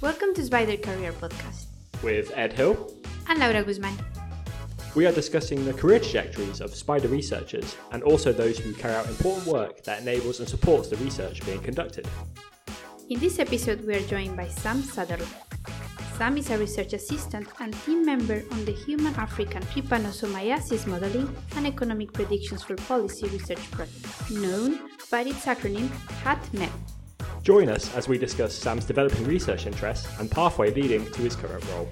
[0.00, 1.66] Welcome to SBIDER Career Podcast
[2.04, 2.94] with Ed Hill
[3.28, 3.98] and Laura Guzman.
[4.94, 9.08] We are discussing the career trajectories of SBIDER researchers and also those who carry out
[9.08, 12.06] important work that enables and supports the research being conducted.
[13.10, 15.34] In this episode, we are joined by Sam Sutherland.
[16.16, 21.66] Sam is a research assistant and team member on the Human African Trypanosomiasis Modeling and
[21.66, 24.78] Economic Predictions for Policy Research Project, known
[25.10, 25.90] by its acronym
[26.22, 26.97] HAT MEPP.
[27.48, 31.64] Join us as we discuss Sam's developing research interests and pathway leading to his current
[31.70, 31.88] role.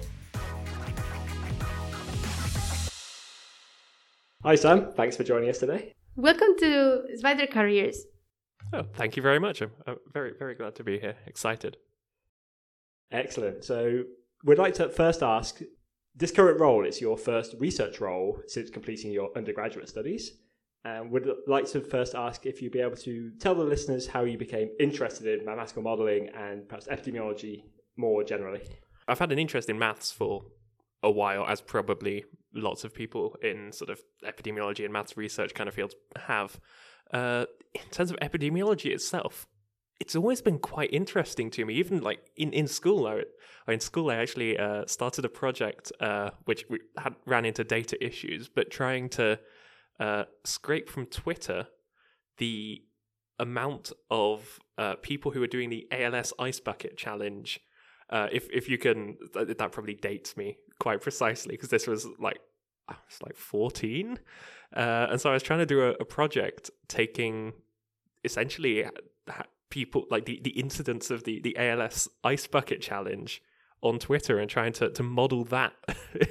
[4.43, 4.91] Hi, Sam.
[4.91, 5.93] Thanks for joining us today.
[6.15, 8.05] Welcome to SBIDER Careers.
[8.71, 9.63] Oh, thank you very much.
[9.63, 11.15] I'm, I'm very, very glad to be here.
[11.25, 11.77] Excited.
[13.11, 13.63] Excellent.
[13.63, 14.03] So,
[14.43, 15.59] we'd like to first ask
[16.15, 20.33] this current role is your first research role since completing your undergraduate studies.
[20.85, 24.23] And would like to first ask if you'd be able to tell the listeners how
[24.23, 27.63] you became interested in mathematical modelling and perhaps epidemiology
[27.97, 28.61] more generally.
[29.07, 30.43] I've had an interest in maths for
[31.03, 35.67] a while, as probably lots of people in sort of epidemiology and maths research kind
[35.67, 36.59] of fields have.
[37.13, 39.47] Uh, in terms of epidemiology itself,
[39.99, 41.75] it's always been quite interesting to me.
[41.75, 43.23] Even like in, in school, I,
[43.71, 46.65] in school I actually uh, started a project uh, which
[46.97, 49.39] had ran into data issues, but trying to
[49.99, 51.67] uh, scrape from Twitter
[52.37, 52.83] the
[53.39, 57.59] amount of uh, people who are doing the ALS Ice Bucket Challenge.
[58.09, 62.39] Uh, if if you can, that, probably dates me quite precisely because this was like
[62.87, 64.19] I was like fourteen,
[64.75, 67.53] uh, and so I was trying to do a, a project taking
[68.23, 68.85] essentially
[69.69, 73.41] people like the, the incidents of the, the ALS Ice Bucket Challenge
[73.81, 75.73] on Twitter and trying to, to model that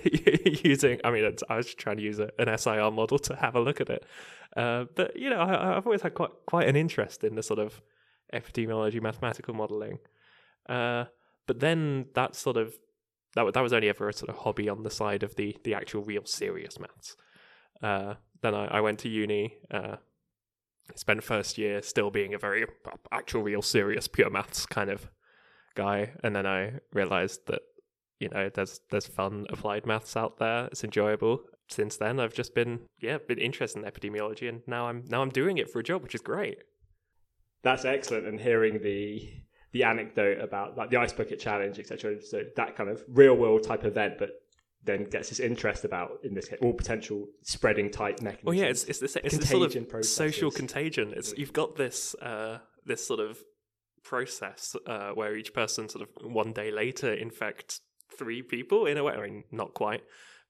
[0.64, 3.61] using, I mean, I was trying to use a, an SIR model to have a
[3.61, 4.05] look at it.
[4.56, 7.58] Uh, but, you know, I, have always had quite, quite an interest in the sort
[7.58, 7.80] of
[8.34, 9.98] epidemiology, mathematical modeling.
[10.69, 11.05] Uh,
[11.47, 12.74] but then that sort of,
[13.34, 15.74] that, that was only ever a sort of hobby on the side of the, the
[15.74, 17.17] actual real serious maths.
[17.83, 19.96] Uh, then I, I, went to uni, uh,
[20.95, 22.67] spent first year still being a very
[23.13, 25.08] actual, real, serious, pure maths kind of
[25.77, 27.63] guy, and then I realized that
[28.19, 30.67] you know there's there's fun applied maths out there.
[30.67, 31.42] It's enjoyable.
[31.69, 35.31] Since then, I've just been yeah been interested in epidemiology, and now I'm now I'm
[35.31, 36.59] doing it for a job, which is great.
[37.63, 39.29] That's excellent, and hearing the
[39.73, 42.23] the anecdote about like the ice bucket challenge, etc.
[42.23, 44.31] So that kind of real world type event, but
[44.87, 48.45] then gets this interest about in this case all potential spreading type mechanisms.
[48.45, 50.14] Well, yeah, it's it's the, it's the sort of processes.
[50.14, 51.13] social contagion.
[51.14, 53.43] It's you've got this uh, this sort of
[54.06, 57.80] process uh, where each person sort of one day later infects
[58.17, 59.14] three people in a way.
[59.14, 60.02] I mean, not quite,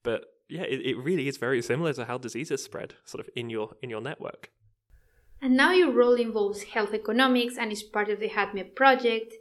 [0.03, 3.51] but yeah, it, it really is very similar to how diseases spread, sort of in
[3.51, 4.51] your in your network.
[5.43, 9.35] And now your role involves health economics and is part of the HAT MEPP project,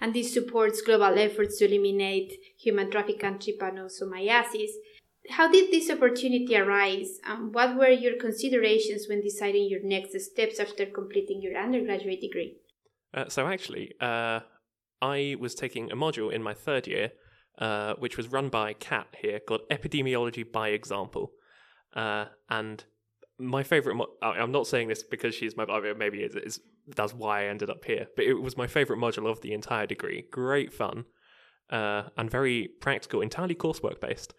[0.00, 4.72] and this supports global efforts to eliminate human trafficking and trypanosomiasis.
[5.30, 10.58] How did this opportunity arise, and what were your considerations when deciding your next steps
[10.58, 12.56] after completing your undergraduate degree?
[13.14, 14.40] Uh, so actually, uh,
[15.00, 17.12] I was taking a module in my third year,
[17.58, 21.32] uh, which was run by Kat here, called Epidemiology by Example,
[21.94, 22.84] uh, and
[23.38, 23.94] my favorite.
[23.94, 25.64] Mo- I'm not saying this because she's my.
[25.96, 26.60] Maybe it's, it's,
[26.96, 29.86] that's why I ended up here, but it was my favorite module of the entire
[29.86, 30.24] degree.
[30.30, 31.04] Great fun,
[31.70, 34.34] uh, and very practical, entirely coursework based.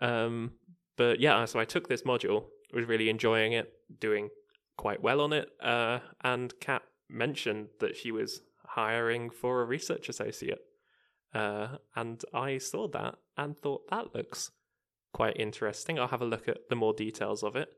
[0.00, 0.52] Um,
[0.96, 4.28] but yeah, so I took this module, was really enjoying it, doing
[4.76, 10.08] quite well on it, uh, and Kat mentioned that she was hiring for a research
[10.08, 10.60] associate.
[11.34, 14.50] Uh, and I saw that and thought that looks
[15.12, 15.98] quite interesting.
[15.98, 17.68] I'll have a look at the more details of it.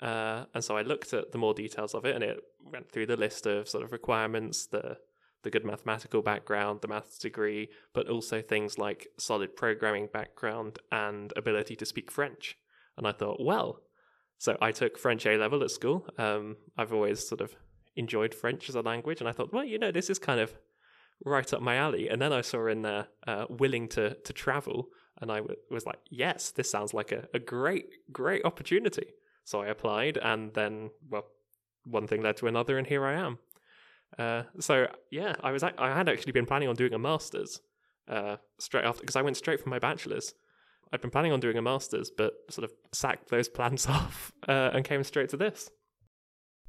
[0.00, 3.06] Uh, and so I looked at the more details of it, and it went through
[3.06, 4.96] the list of sort of requirements, the
[5.42, 11.32] the good mathematical background, the maths degree, but also things like solid programming background and
[11.34, 12.58] ability to speak French.
[12.98, 13.80] And I thought, well,
[14.36, 16.06] so I took French A level at school.
[16.18, 17.54] Um, I've always sort of
[17.96, 20.54] enjoyed French as a language, and I thought, well, you know, this is kind of
[21.24, 22.08] right up my alley.
[22.08, 24.88] And then I saw in there uh, willing to to travel,
[25.20, 29.14] and I w- was like, yes, this sounds like a, a great great opportunity.
[29.44, 31.26] So I applied, and then well,
[31.84, 33.38] one thing led to another, and here I am.
[34.18, 37.60] Uh, so yeah, I was I had actually been planning on doing a master's
[38.08, 40.34] uh, straight after because I went straight from my bachelor's.
[40.92, 44.70] I'd been planning on doing a master's, but sort of sacked those plans off uh,
[44.72, 45.70] and came straight to this.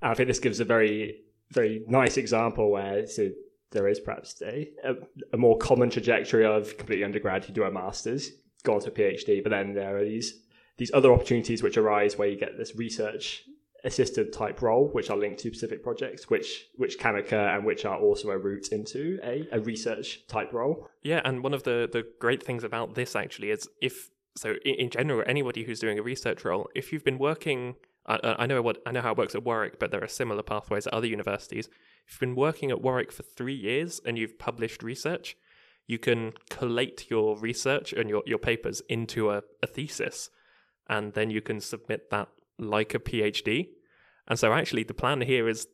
[0.02, 1.22] I think this gives a very,
[1.52, 3.30] very nice example where so
[3.72, 4.94] there is perhaps a, a,
[5.34, 8.32] a more common trajectory of completely undergrad, you do a master's,
[8.64, 10.42] go on to a PhD, but then there are these
[10.78, 13.44] these other opportunities which arise where you get this research
[13.84, 17.86] assistant type role, which are linked to specific projects, which which can occur and which
[17.86, 20.88] are also a route into a, a research type role.
[21.04, 24.76] Yeah, and one of the the great things about this actually is if so in,
[24.76, 27.76] in general, anybody who's doing a research role, if you've been working
[28.06, 30.44] I, I know what I know how it works at Warwick, but there are similar
[30.44, 31.68] pathways at other universities.
[32.06, 35.38] If you've been working at Warwick for three years and you've published research,
[35.88, 40.30] you can collate your research and your, your papers into a, a thesis,
[40.90, 43.70] and then you can submit that like a PhD.
[44.28, 45.68] And so, actually, the plan here is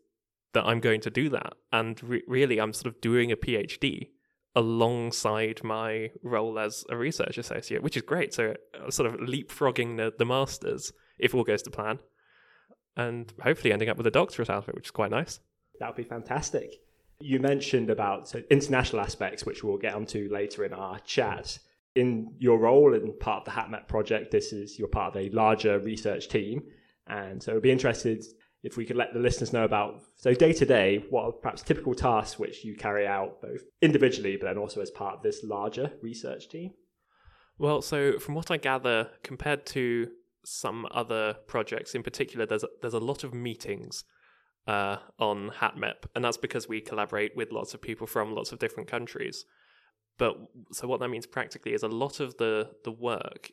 [0.54, 1.54] that I'm going to do that.
[1.72, 4.10] And re- really, I'm sort of doing a PhD
[4.56, 8.34] alongside my role as a research associate, which is great.
[8.34, 12.00] So, uh, sort of leapfrogging the, the masters if all goes to plan,
[12.98, 15.40] and hopefully ending up with a doctorate out of it, which is quite nice.
[15.80, 16.82] That would be fantastic.
[17.20, 21.60] You mentioned about uh, international aspects, which we'll get onto later in our chat.
[21.96, 25.22] In your role and part of the HAT MEPP project, this is you're part of
[25.22, 26.64] a larger research team,
[27.08, 28.24] and so I'd be interested
[28.64, 31.62] if we could let the listeners know about so day to day what are perhaps
[31.62, 35.44] typical tasks which you carry out both individually but then also as part of this
[35.44, 36.72] larger research team.
[37.60, 40.10] Well, so from what I gather, compared to
[40.48, 44.06] some other projects, in particular, there's a, there's a lot of meetings
[44.66, 48.54] uh, on HAT MEPP, and that's because we collaborate with lots of people from lots
[48.54, 49.44] of different countries.
[50.18, 50.38] But
[50.72, 53.52] so what that means practically is a lot of the the work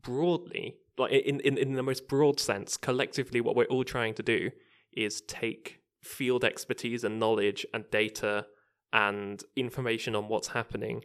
[0.00, 4.22] broadly, like in, in, in the most broad sense, collectively what we're all trying to
[4.22, 4.50] do
[4.92, 8.46] is take field expertise and knowledge and data
[8.92, 11.02] and information on what's happening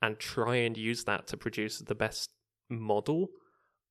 [0.00, 2.30] and try and use that to produce the best
[2.70, 3.28] model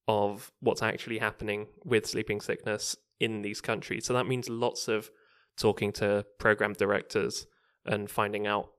[0.07, 4.05] of what's actually happening with sleeping sickness in these countries.
[4.05, 5.09] So that means lots of
[5.57, 7.47] talking to program directors
[7.85, 8.71] and finding out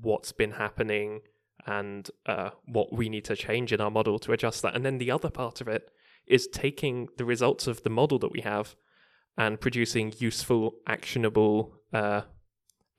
[0.00, 1.20] what's been happening
[1.66, 4.74] and uh, what we need to change in our model to adjust that.
[4.74, 5.90] And then the other part of it
[6.26, 8.76] is taking the results of the model that we have
[9.36, 12.22] and producing useful, actionable uh,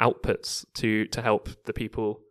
[0.01, 2.21] outputs to to help the people,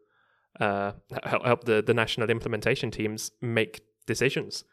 [0.61, 0.93] uh,
[1.25, 4.65] help, help the the national implementation teams make decisions.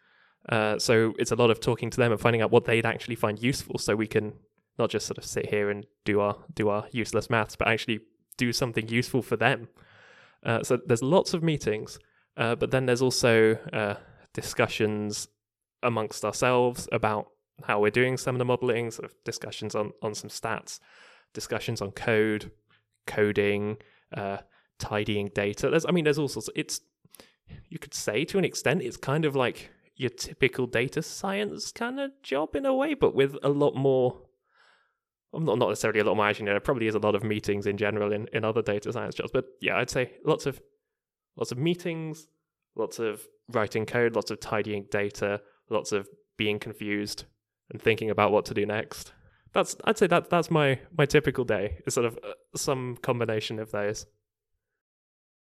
[0.49, 3.15] Uh, so it's a lot of talking to them and finding out what they'd actually
[3.15, 4.33] find useful, so we can
[4.77, 7.99] not just sort of sit here and do our do our useless maths, but actually
[8.37, 9.67] do something useful for them.
[10.43, 11.97] Uh, so there's lots of meetings,
[12.37, 13.95] uh, but then there's also uh,
[14.33, 15.27] discussions
[15.81, 17.27] amongst ourselves about
[17.63, 20.79] how we're doing some of the modeling, sort of discussions on on some stats,
[21.33, 22.51] discussions on code,
[23.07, 23.77] coding,
[24.15, 24.37] uh,
[24.77, 25.69] tidying data.
[25.69, 26.49] There's, I mean, there's all sorts.
[26.55, 26.81] It's
[27.69, 31.99] you could say to an extent, it's kind of like your typical data science kind
[31.99, 34.21] of job in a way, but with a lot more.
[35.33, 36.45] I'm Not not necessarily a lot more action.
[36.45, 39.31] There probably is a lot of meetings in general in, in other data science jobs,
[39.33, 40.61] but yeah, I'd say lots of
[41.35, 42.27] lots of meetings,
[42.75, 46.07] lots of writing code, lots of tidying data, lots of
[46.37, 47.25] being confused
[47.69, 49.13] and thinking about what to do next.
[49.53, 51.79] That's I'd say that that's my my typical day.
[51.85, 54.05] Is sort of uh, some combination of those.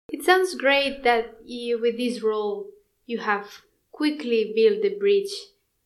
[0.10, 2.68] It sounds great that you, with this role,
[3.06, 5.32] you have quickly build the bridge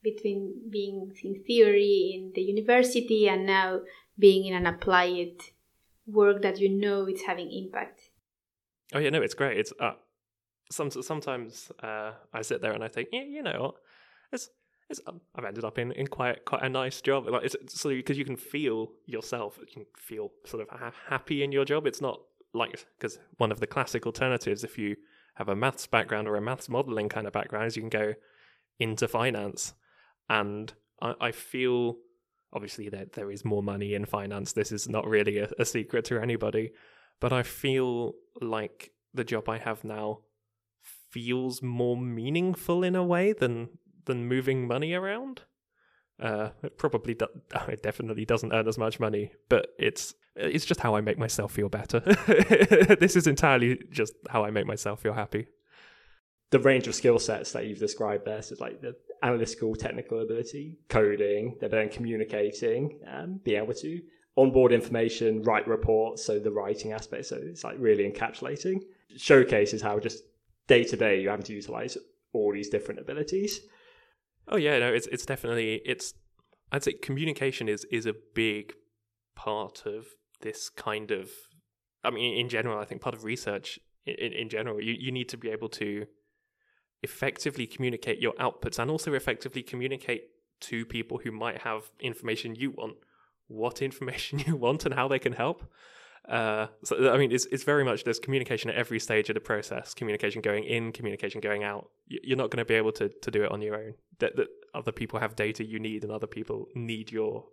[0.04, 3.80] between being in theory in the university and now
[4.18, 5.34] being in an applied
[6.06, 8.10] work that you know it's having impact.
[8.94, 9.58] Oh yeah, no, it's great.
[9.58, 9.94] It's uh,
[10.72, 13.76] some sometimes uh, I sit there and I think, yeah, you know what,
[14.32, 14.50] it's
[14.90, 17.28] it's um, I've ended up in, in quite quite a nice job.
[17.28, 21.44] Like it's, so because you can feel yourself, you can feel sort of ha- happy
[21.44, 21.88] in your job.
[21.88, 22.22] It's not
[22.54, 24.96] like because one of the classic alternatives if you
[25.36, 28.14] have a maths background or a maths modeling kind of background is you can go
[28.80, 29.74] into finance.
[30.30, 31.98] And I, I feel
[32.54, 34.54] obviously that there is more money in finance.
[34.54, 36.72] This is not really a, a secret to anybody,
[37.20, 40.20] but I feel like the job I have now
[41.12, 43.70] feels more meaningful in a way than
[44.06, 45.42] than moving money around.
[46.22, 47.28] Uh, it probably do-
[47.68, 51.52] it definitely doesn't earn as much money, but it's it's just how I make myself
[51.52, 52.00] feel better.
[53.00, 55.48] this is entirely just how I make myself feel happy.
[56.52, 60.78] The range of skill sets that you've described there, so like the analytical, technical ability,
[60.90, 64.02] coding, then communicating, and being able to
[64.38, 67.26] onboard information, write reports, so the writing aspect.
[67.26, 68.82] So it's like really encapsulating,
[69.18, 70.24] showcases how just
[70.68, 71.98] day to day you have to utilize
[72.34, 73.62] all these different abilities.
[74.48, 76.14] Oh yeah, no, it's it's definitely it's.
[76.72, 78.74] I'd say communication is is a big
[79.36, 80.06] part of
[80.46, 81.30] this kind of.
[82.04, 85.30] I mean, in general, I think part of research in, in general, you, you need
[85.30, 86.06] to be able to
[87.02, 90.30] effectively communicate your outputs and also effectively communicate
[90.62, 92.96] to people who might have information you want,
[93.48, 95.64] what information you want, and how they can help.
[96.28, 99.40] Uh, so I mean, it's it's very much there's communication at every stage of the
[99.40, 99.94] process.
[99.94, 101.90] Communication going in, communication going out.
[102.08, 103.94] You're not going to be able to to do it on your own.
[104.20, 107.46] That, that other people have data you need and other people need your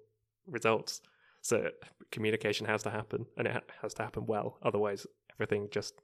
[0.47, 1.03] results.
[1.43, 1.71] So
[2.11, 4.59] communication has to happen and it has to happen well.
[4.63, 5.95] Otherwise, everything just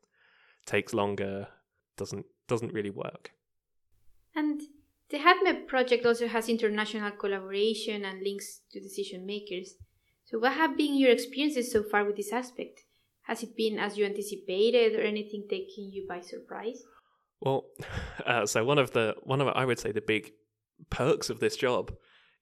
[0.66, 1.48] takes longer,
[1.96, 3.32] doesn't doesn't really work.
[4.34, 4.60] And
[5.10, 9.74] the HAT MEPP project also has international collaboration and links to decision makers.
[10.24, 12.82] So, what have been your experiences so far with this aspect?
[13.22, 16.82] Has it been as you anticipated, or anything taking you by surprise?
[17.40, 17.66] Well,
[18.26, 20.32] uh, so one of the one of I would say the big
[20.90, 21.92] perks of this job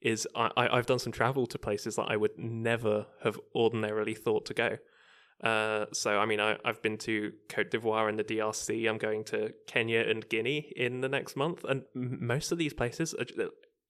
[0.01, 4.15] is I, I have done some travel to places that I would never have ordinarily
[4.15, 4.79] thought to go.
[5.43, 8.89] Uh, so I mean I, I've been to Cote d'Ivoire and the DRC.
[8.89, 13.15] I'm going to Kenya and Guinea in the next month, and most of these places,
[13.15, 13.27] are,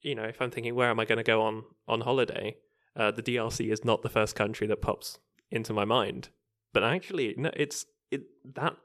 [0.02, 2.56] you know, if I'm thinking where am I going to go on on holiday,
[2.96, 5.18] uh, the DRC is not the first country that pops
[5.50, 6.30] into my mind.
[6.72, 8.22] But actually, no, it's it
[8.54, 8.76] that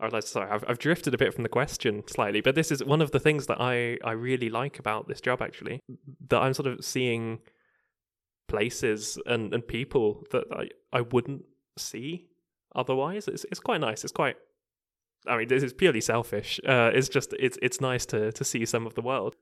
[0.00, 3.02] or sorry, I've, I've drifted a bit from the question slightly, but this is one
[3.02, 5.80] of the things that I, I really like about this job, actually,
[6.28, 7.40] that I'm sort of seeing
[8.48, 11.44] places and, and people that I, I wouldn't
[11.78, 12.28] see
[12.74, 13.28] otherwise.
[13.28, 14.02] It's, it's quite nice.
[14.04, 14.36] It's quite,
[15.26, 16.60] I mean, this is purely selfish.
[16.66, 19.36] Uh, it's just, it's, it's nice to, to see some of the world.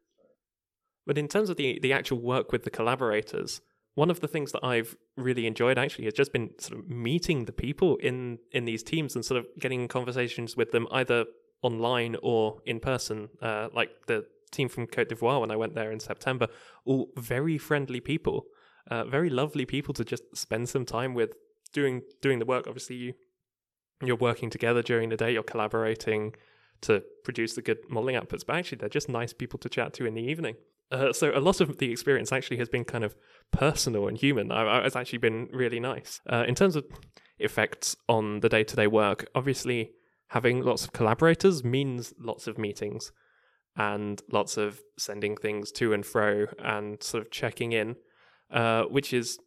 [1.06, 3.60] But in terms of the, the actual work with the collaborators,
[3.98, 7.46] one of the things that I've really enjoyed actually has just been sort of meeting
[7.46, 11.24] the people in in these teams and sort of getting conversations with them either
[11.62, 13.28] online or in person.
[13.42, 16.46] Uh, like the team from Cote d'Ivoire when I went there in September,
[16.84, 18.44] all very friendly people,
[18.88, 21.32] uh, very lovely people to just spend some time with
[21.72, 22.64] doing doing the work.
[22.68, 23.14] Obviously, you
[24.06, 26.36] you're working together during the day, you're collaborating
[26.82, 30.06] to produce the good modeling outputs, but actually they're just nice people to chat to
[30.06, 30.54] in the evening.
[30.90, 33.14] Uh, so a lot of the experience actually has been kind of
[33.52, 34.50] personal and human.
[34.50, 36.20] I, it's actually been really nice.
[36.30, 36.84] Uh, in terms of
[37.38, 39.90] effects on the day-to-day work, obviously
[40.28, 43.12] having lots of collaborators means lots of meetings
[43.76, 47.96] and lots of sending things to and fro and sort of checking in,
[48.50, 49.38] uh, which is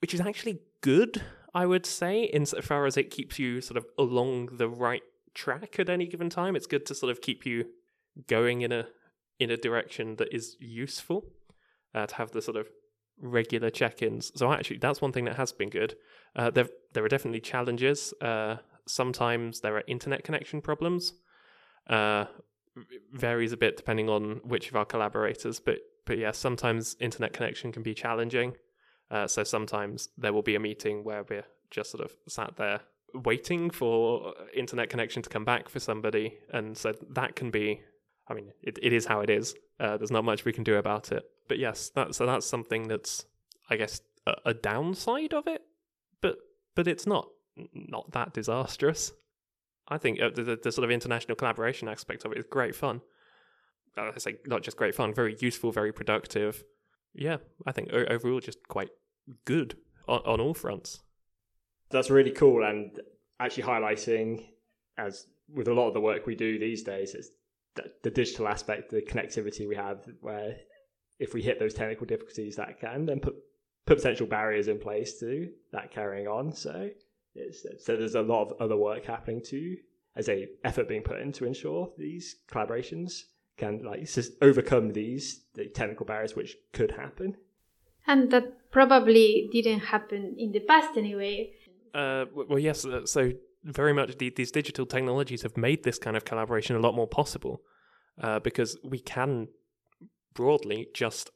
[0.00, 1.22] which is actually good,
[1.54, 5.02] I would say, insofar as it keeps you sort of along the right
[5.34, 6.56] track at any given time.
[6.56, 7.64] It's good to sort of keep you
[8.26, 8.86] going in a
[9.38, 11.24] in a direction that is useful
[11.94, 12.68] uh, to have the sort of
[13.20, 14.32] regular check-ins.
[14.34, 15.96] So actually, that's one thing that has been good.
[16.36, 18.14] Uh, there there are definitely challenges.
[18.20, 21.14] Uh, sometimes there are internet connection problems.
[21.88, 22.24] Uh,
[23.12, 27.72] varies a bit depending on which of our collaborators, but but yeah, sometimes internet connection
[27.72, 28.54] can be challenging.
[29.10, 32.80] Uh, so sometimes there will be a meeting where we're just sort of sat there
[33.14, 37.80] waiting for internet connection to come back for somebody, and so that can be
[38.28, 39.54] I mean, it, it is how it is.
[39.78, 41.24] Uh, there's not much we can do about it.
[41.48, 43.26] But yes, that, so that's something that's,
[43.68, 45.62] I guess, a, a downside of it.
[46.20, 46.38] But
[46.74, 47.28] but it's not
[47.72, 49.12] not that disastrous.
[49.86, 53.02] I think uh, the, the, sort of international collaboration aspect of it is great fun.
[53.96, 56.64] Uh, I say not just great fun, very useful, very productive.
[57.12, 58.88] Yeah, I think overall just quite
[59.44, 59.76] good
[60.08, 61.02] on, on all fronts.
[61.90, 62.98] That's really cool, and
[63.38, 64.46] actually highlighting
[64.96, 67.28] as with a lot of the work we do these days, it's
[67.74, 70.56] the, the digital aspect, the connectivity we have, where
[71.18, 73.34] if we hit those technical difficulties, that can then put
[73.86, 76.52] put potential barriers in place to that carrying on.
[76.52, 76.90] So
[77.80, 79.76] so there's a lot of other work happening too,
[80.16, 83.22] as a effort being put in to ensure these collaborations
[83.56, 84.08] can like
[84.42, 87.36] overcome these the technical barriers which could happen.
[88.06, 91.52] And that probably didn't happen in the past anyway.
[91.94, 92.84] Uh, well, yes.
[92.84, 93.32] Uh, so
[93.64, 97.06] very much the, these digital technologies have made this kind of collaboration a lot more
[97.06, 97.62] possible
[98.20, 99.48] uh, because we can
[100.34, 101.30] broadly just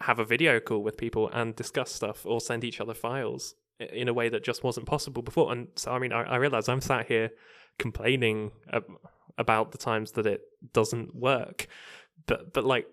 [0.00, 4.08] have a video call with people and discuss stuff or send each other files in
[4.08, 5.50] a way that just wasn't possible before.
[5.50, 7.30] And so, I mean, I, I realize I'm sat here
[7.78, 8.52] complaining
[9.38, 11.66] about the times that it doesn't work,
[12.26, 12.86] but but like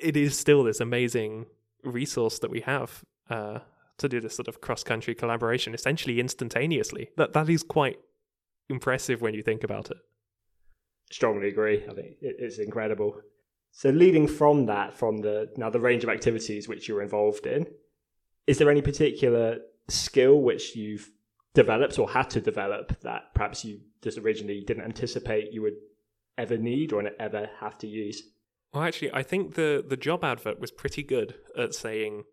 [0.00, 1.46] it is still this amazing
[1.82, 3.60] resource that we have uh,
[4.02, 7.10] to do this sort of cross country collaboration essentially instantaneously.
[7.16, 7.98] That that is quite
[8.68, 9.98] impressive when you think about it.
[11.10, 11.84] Strongly agree.
[11.88, 13.20] I think it's incredible.
[13.72, 17.66] So leading from that, from the now the range of activities which you're involved in,
[18.46, 21.10] is there any particular skill which you've
[21.54, 25.76] developed or had to develop that perhaps you just originally didn't anticipate you would
[26.38, 28.22] ever need or ever have to use?
[28.72, 32.24] Well, actually, I think the the job advert was pretty good at saying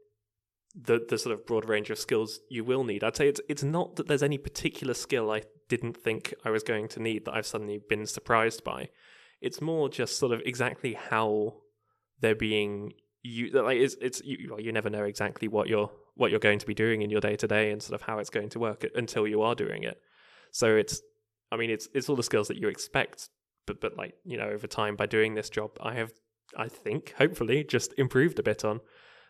[0.75, 3.03] the the sort of broad range of skills you will need.
[3.03, 6.63] I'd say it's it's not that there's any particular skill I didn't think I was
[6.63, 8.89] going to need that I've suddenly been surprised by.
[9.41, 11.55] It's more just sort of exactly how
[12.19, 16.39] they're being you like it's it's you, you never know exactly what you're what you're
[16.39, 18.49] going to be doing in your day to day and sort of how it's going
[18.49, 19.99] to work until you are doing it.
[20.51, 21.01] So it's
[21.51, 23.29] I mean it's it's all the skills that you expect
[23.65, 26.11] but but like you know over time by doing this job I have
[26.57, 28.81] I think, hopefully, just improved a bit on.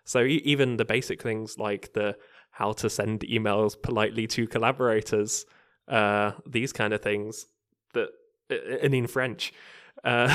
[0.09, 2.15] So e- even the basic things like the
[2.49, 5.45] how to send emails politely to collaborators,
[5.87, 7.45] uh, these kind of things
[7.93, 8.09] that
[8.49, 9.53] and in French.
[10.03, 10.29] Uh,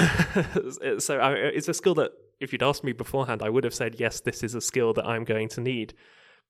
[0.98, 3.98] so I, it's a skill that if you'd asked me beforehand, I would have said
[3.98, 5.94] yes, this is a skill that I'm going to need.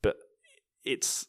[0.03, 0.17] But
[0.85, 1.27] it's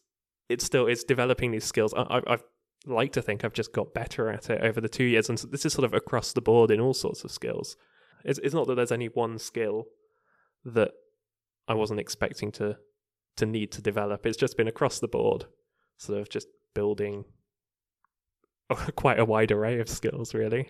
[0.49, 1.93] it's still it's developing these skills.
[1.95, 2.43] I, I've
[2.85, 5.47] like to think I've just got better at it over the two years, and so
[5.47, 7.77] this is sort of across the board in all sorts of skills.
[8.25, 9.85] It's, it's not that there's any one skill
[10.65, 10.91] that
[11.67, 12.77] I wasn't expecting to
[13.37, 14.25] to need to develop.
[14.25, 15.45] It's just been across the board,
[15.97, 17.25] sort of just building
[18.95, 20.69] quite a wide array of skills, really.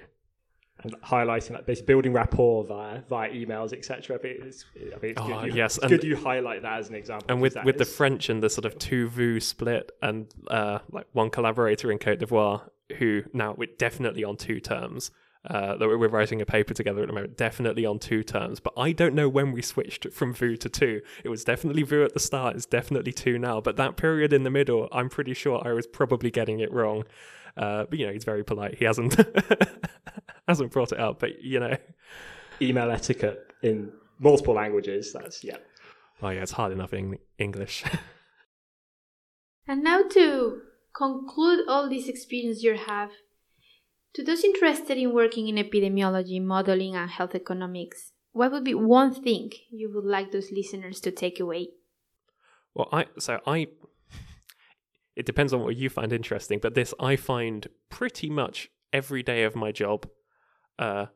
[0.84, 4.20] And highlighting that, basically building rapport via via emails, etc.
[4.24, 5.48] It's, I think it's Oh, good.
[5.48, 7.28] You, yes, it's good you highlight that as an example.
[7.30, 11.08] and with with the French and the sort of tu vous split, and uh, like
[11.14, 15.12] one collaborator in Cote d'Ivoire who now we're definitely on tu terms.
[15.48, 18.60] Uh, that we're we're writing a paper together at the moment, definitely on tu terms.
[18.60, 21.02] But I don't know when we switched from vous to tu.
[21.24, 22.56] It was definitely vous at the start.
[22.56, 23.62] It's definitely tu now.
[23.62, 27.04] But that period in the middle, I'm pretty sure I was probably getting it wrong.
[27.58, 28.76] Uh, but you know, he's very polite.
[28.76, 29.16] He hasn't
[30.48, 31.20] hasn't brought it up.
[31.20, 31.78] But you know,
[32.62, 35.14] email etiquette in multiple languages.
[35.14, 35.58] That's yeah.
[36.22, 37.84] oh yeah, it's hard enough in English.
[39.68, 40.62] And now to
[40.96, 43.12] conclude all this experience you have,
[44.16, 49.14] to those interested in working in epidemiology, modeling, and health economics, what would be one
[49.14, 51.70] thing you would like those listeners to take away?
[52.74, 53.68] Well, I so I
[55.16, 59.44] it depends on what you find interesting, but this I find pretty much every day
[59.44, 60.08] of my job
[60.80, 61.08] uh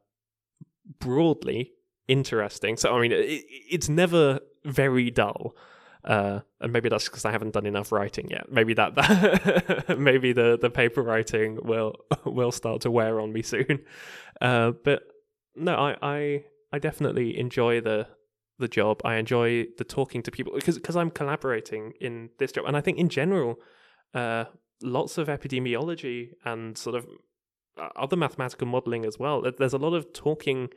[1.00, 1.72] broadly
[2.10, 2.76] interesting.
[2.76, 5.56] So I mean it, it's never very dull.
[6.04, 8.52] Uh, and maybe that's because I haven't done enough writing yet.
[8.52, 13.42] Maybe that, that maybe the, the paper writing will will start to wear on me
[13.42, 13.80] soon.
[14.40, 15.04] Uh, but
[15.56, 18.08] no, I, I I definitely enjoy the
[18.60, 19.02] the job.
[19.04, 22.82] I enjoy the talking to people because because I'm collaborating in this job, and I
[22.82, 23.60] think in general,
[24.14, 24.46] uh,
[24.82, 27.08] lots of epidemiology and sort of
[27.78, 29.44] uh, other mathematical modeling as well.
[29.58, 30.70] There's a lot of talking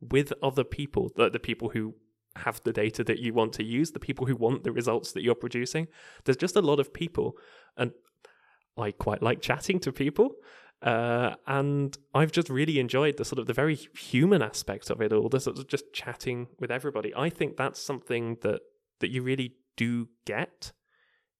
[0.00, 1.94] with other people, the, the people who
[2.38, 5.22] have the data that you want to use, the people who want the results that
[5.22, 5.88] you're producing.
[6.24, 7.36] There's just a lot of people,
[7.76, 7.92] and
[8.76, 10.32] I quite like chatting to people.
[10.80, 15.12] Uh, and I've just really enjoyed the sort of the very human aspect of it
[15.12, 17.12] all, the sort of just chatting with everybody.
[17.16, 18.60] I think that's something that
[19.00, 20.72] that you really do get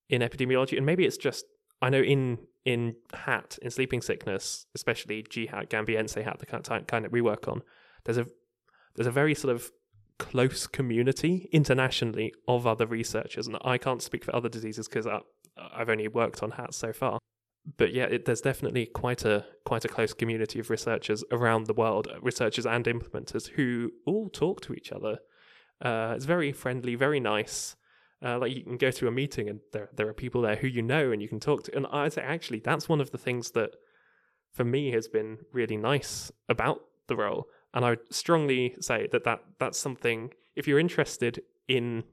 [0.09, 1.45] in epidemiology, and maybe it's just
[1.81, 6.87] I know in in HAT in sleeping sickness, especially GHAT, Gambiense HAT, the kind of,
[6.87, 7.61] kind that we work on.
[8.03, 8.27] There's a
[8.95, 9.71] there's a very sort of
[10.19, 15.07] close community internationally of other researchers, and I can't speak for other diseases because
[15.57, 17.19] I've only worked on hats so far
[17.77, 21.73] but yeah, it, there's definitely quite a quite a close community of researchers around the
[21.73, 25.19] world, uh, researchers and implementers who all talk to each other.
[25.81, 27.75] Uh, it's very friendly, very nice.
[28.23, 30.67] Uh, like you can go to a meeting and there there are people there who
[30.67, 31.75] you know and you can talk to.
[31.75, 33.71] And I'd say actually that's one of the things that
[34.51, 37.47] for me has been really nice about the role.
[37.73, 42.03] And I would strongly say that, that that's something if you're interested in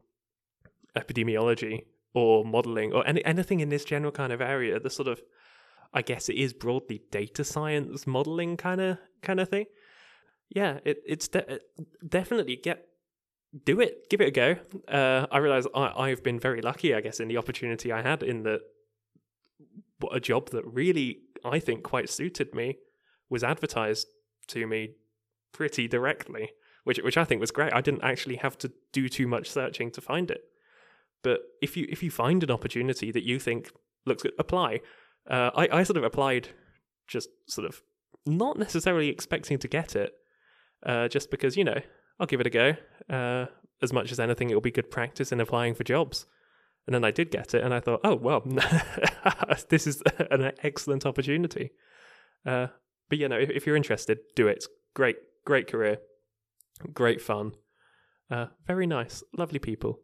[0.97, 5.23] epidemiology or modeling or any, anything in this general kind of area, the sort of
[5.93, 9.67] I guess it is broadly data science modeling kind of kind of thing.
[10.49, 11.61] Yeah, it, it's de-
[12.07, 12.87] definitely get
[13.65, 14.57] do it, give it a go.
[14.87, 18.23] Uh, I realize I, I've been very lucky, I guess, in the opportunity I had
[18.23, 18.61] in that
[20.13, 22.79] a job that really I think quite suited me
[23.31, 24.09] was advertised
[24.49, 24.97] to me
[25.53, 26.51] pretty directly,
[26.85, 27.73] which which I think was great.
[27.73, 30.43] I didn't actually have to do too much searching to find it.
[31.23, 33.71] But if you if you find an opportunity that you think
[34.05, 34.81] looks good, apply.
[35.29, 36.49] Uh, I, I sort of applied
[37.09, 37.83] just sort of
[38.25, 40.13] not necessarily expecting to get it,
[40.85, 41.81] uh, just because, you know,
[42.19, 42.75] I'll give it a go.
[43.09, 43.47] Uh,
[43.83, 46.27] as much as anything, it'll be good practice in applying for jobs.
[46.87, 48.43] And then I did get it, and I thought, oh, well,
[49.69, 51.71] this is an excellent opportunity.
[52.45, 52.69] Uh,
[53.09, 54.65] but, you know, if, if, you're interested, do it.
[54.95, 55.97] Great, great career,
[56.93, 57.53] great fun,
[58.31, 60.01] uh, very nice, lovely people.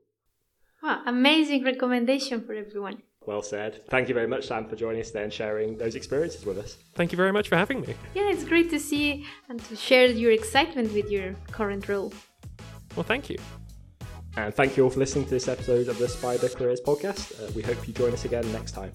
[0.82, 3.02] Wow, amazing recommendation for everyone.
[3.26, 3.86] Well said.
[3.88, 6.76] Thank you very much, Sam, for joining us today and sharing those experiences with us.
[6.94, 7.94] Thank you very much for having me.
[8.14, 12.12] Yeah, it's great to see and to share your excitement with your current role.
[12.96, 13.38] Well, thank you.
[14.36, 17.38] And thank you all for listening to this episode of the SBIDER Careers podcast.
[17.38, 18.92] Uh, we hope you join us again next time.